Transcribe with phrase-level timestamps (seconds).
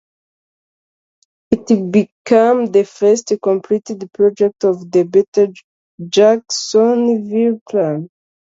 [1.51, 5.49] It became the first completed project of the Better
[6.09, 8.09] Jacksonville Plan.